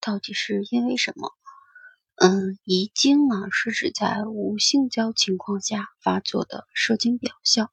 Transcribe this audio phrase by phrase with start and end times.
[0.00, 1.32] 到底是因为什么？
[2.16, 7.70] 嗯，遗精呢是指在无性交情况下发作的射精表象。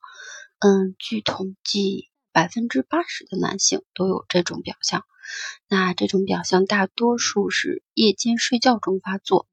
[0.60, 5.04] 嗯，据统计，百分之八十的男性都有这种表象。
[5.68, 9.48] 那这种表象大多数是夜间睡觉中发作，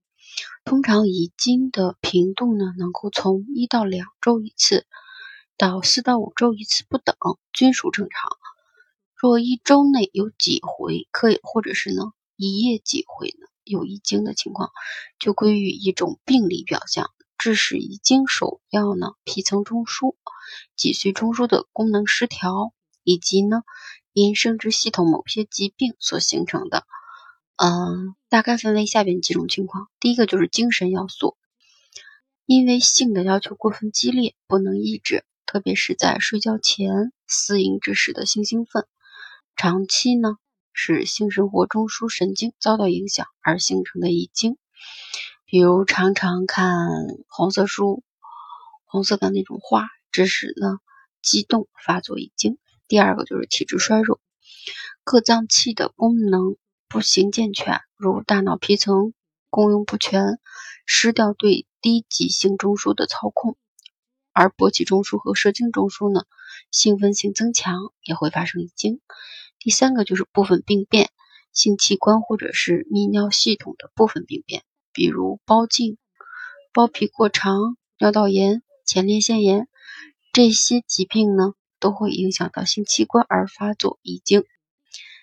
[0.65, 4.87] 通常遗精的频度呢能够从一到两周一次，
[5.57, 7.17] 到四到五周一次不等，
[7.53, 8.31] 均属正常。
[9.17, 14.71] 若一周内有几回，可以或者是呢一夜几回呢有遗精的情况，
[15.19, 17.11] 就归于一种病理表象。
[17.37, 20.15] 致使遗精首要呢皮层中枢、
[20.77, 23.63] 脊髓中枢的功能失调，以及呢
[24.13, 26.87] 因生殖系统某些疾病所形成的。
[27.57, 29.89] 嗯，大概分为下边几种情况。
[30.01, 31.37] 第一个就是精神要素，
[32.47, 38.87] 因为性的要求过分激烈，不能抑制，特别是在睡觉前私淫之时的性兴奋。
[39.55, 40.39] 长期呢，
[40.77, 44.59] 使性生活中枢神经遭到影响而形成的遗精，
[45.47, 46.77] 比如常常看
[47.29, 48.03] 红色书、
[48.85, 50.79] 红色的那种画，致使呢
[51.23, 52.59] 激动发作遗精。
[52.89, 54.21] 第二个就是体质衰弱，
[55.05, 56.57] 各脏器的功能
[56.89, 59.15] 不行健全，如大脑皮层
[59.51, 60.41] 功用不全，
[60.87, 63.57] 失掉对低级性中枢的操控，
[64.33, 66.25] 而勃起中枢和射精中枢呢，
[66.73, 69.01] 兴奋性增强，也会发生遗精。
[69.65, 71.09] 第三个就是部分病变，
[71.51, 74.63] 性器官或者是泌尿系统的部分病变，
[74.93, 75.97] 比如包茎、
[76.75, 79.67] 包皮过长、尿道炎、前列腺炎
[80.35, 84.45] 这些疾病呢，都会影响到性器官而发作遗精。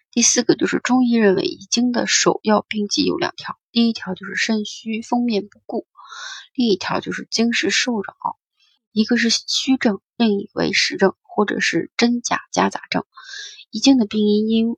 [0.10, 5.86] 第四个就是中医认为遗精的首要病机有两条，第一条就是肾虚封面不顾，
[6.56, 8.16] 另一条就是精实受扰，
[8.92, 13.06] 一个是虚症，另一为实症，或者是真假夹杂症。
[13.72, 14.76] 遗精的病因因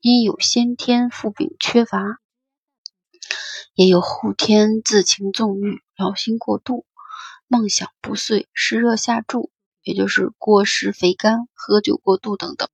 [0.00, 2.18] 因有先天父禀缺乏，
[3.74, 6.84] 也有后天自情纵欲、劳心过度、
[7.46, 9.52] 梦想不遂、湿热下注，
[9.84, 12.68] 也就是过食肥甘、喝酒过度等等。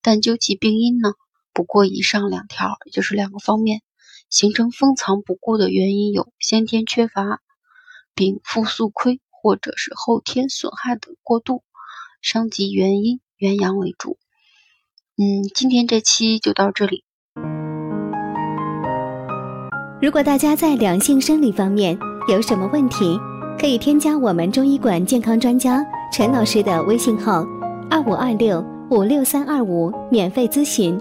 [0.00, 1.12] 但究其病因呢，
[1.52, 3.82] 不过以上两条，也就是两个方面
[4.30, 7.42] 形成封藏不顾的原因有先天缺乏、
[8.14, 11.62] 禀复素亏，或者是后天损害的过度。
[12.22, 13.20] 伤及原因。
[13.38, 14.16] 元阳为主。
[15.16, 17.04] 嗯，今天这期就到这里。
[20.02, 21.96] 如果大家在两性生理方面
[22.28, 23.18] 有什么问题，
[23.58, 27.44] 可以添加我们中医馆健康专家陈老师的微信号：
[27.90, 31.00] 二五二六五六三二五，免费咨询。